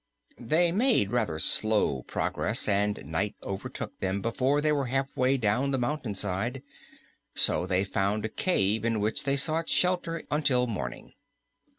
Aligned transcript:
They 0.39 0.71
made 0.71 1.11
rather 1.11 1.37
slow 1.37 2.01
progress 2.01 2.67
and 2.67 3.05
night 3.05 3.35
overtook 3.43 3.99
them 3.99 4.19
before 4.19 4.59
they 4.59 4.71
were 4.71 4.87
halfway 4.87 5.37
down 5.37 5.69
the 5.69 5.77
mountainside, 5.77 6.63
so 7.35 7.67
they 7.67 7.83
found 7.83 8.25
a 8.25 8.29
cave 8.29 8.83
in 8.83 8.99
which 8.99 9.25
they 9.25 9.37
sought 9.37 9.69
shelter 9.69 10.23
until 10.31 10.65
morning. 10.65 11.13